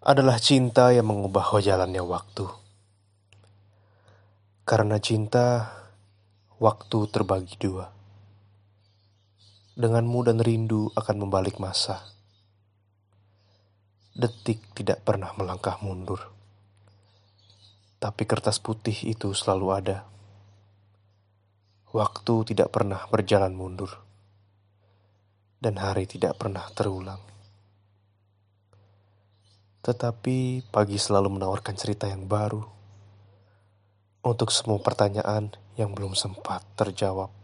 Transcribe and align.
adalah 0.00 0.40
cinta 0.40 0.96
yang 0.96 1.12
mengubah 1.12 1.60
jalannya 1.60 2.00
waktu. 2.00 2.48
Karena 4.64 4.96
cinta, 4.96 5.76
waktu 6.56 6.98
terbagi 7.12 7.60
dua. 7.60 7.92
Denganmu 9.76 10.24
dan 10.24 10.40
rindu 10.40 10.88
akan 10.96 11.16
membalik 11.20 11.60
masa. 11.60 12.00
Detik 14.16 14.72
tidak 14.72 15.04
pernah 15.04 15.36
melangkah 15.36 15.76
mundur. 15.84 16.32
Tapi 18.00 18.24
kertas 18.24 18.56
putih 18.56 18.96
itu 19.04 19.36
selalu 19.36 19.66
ada. 19.68 20.08
Waktu 21.92 22.56
tidak 22.56 22.72
pernah 22.72 23.04
berjalan 23.12 23.52
mundur. 23.52 24.00
Dan 25.60 25.76
hari 25.76 26.08
tidak 26.08 26.40
pernah 26.40 26.64
terulang. 26.72 27.20
Tetapi 29.80 30.68
pagi 30.68 31.00
selalu 31.00 31.40
menawarkan 31.40 31.72
cerita 31.72 32.04
yang 32.04 32.28
baru 32.28 32.60
untuk 34.20 34.52
semua 34.52 34.76
pertanyaan 34.76 35.48
yang 35.80 35.96
belum 35.96 36.12
sempat 36.12 36.60
terjawab. 36.76 37.39